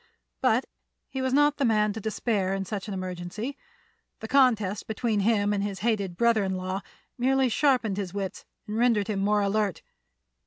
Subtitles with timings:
[0.41, 0.65] But
[1.09, 3.55] he was not the man to despair in such an emergency;
[4.19, 6.81] the contest between him and his hated brother in law
[7.19, 9.83] merely sharpened his wits and rendered him more alert.